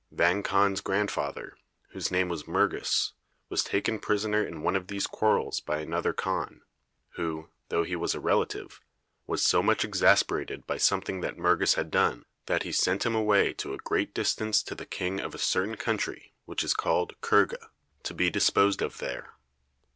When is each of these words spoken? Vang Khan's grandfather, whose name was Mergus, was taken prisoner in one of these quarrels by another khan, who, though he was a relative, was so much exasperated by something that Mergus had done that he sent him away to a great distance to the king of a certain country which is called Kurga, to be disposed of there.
Vang 0.11 0.41
Khan's 0.41 0.81
grandfather, 0.81 1.55
whose 1.89 2.09
name 2.09 2.27
was 2.27 2.47
Mergus, 2.47 3.13
was 3.49 3.63
taken 3.63 3.99
prisoner 3.99 4.43
in 4.43 4.63
one 4.63 4.75
of 4.75 4.87
these 4.87 5.05
quarrels 5.05 5.59
by 5.59 5.77
another 5.77 6.11
khan, 6.11 6.61
who, 7.17 7.49
though 7.69 7.83
he 7.83 7.95
was 7.95 8.15
a 8.15 8.19
relative, 8.19 8.81
was 9.27 9.43
so 9.43 9.61
much 9.61 9.85
exasperated 9.85 10.65
by 10.65 10.77
something 10.77 11.21
that 11.21 11.37
Mergus 11.37 11.75
had 11.75 11.91
done 11.91 12.25
that 12.47 12.63
he 12.63 12.71
sent 12.71 13.05
him 13.05 13.13
away 13.13 13.53
to 13.53 13.75
a 13.75 13.77
great 13.77 14.11
distance 14.15 14.63
to 14.63 14.73
the 14.73 14.87
king 14.87 15.19
of 15.19 15.35
a 15.35 15.37
certain 15.37 15.77
country 15.77 16.33
which 16.45 16.63
is 16.63 16.73
called 16.73 17.13
Kurga, 17.21 17.69
to 18.01 18.13
be 18.15 18.31
disposed 18.31 18.81
of 18.81 18.97
there. 18.97 19.35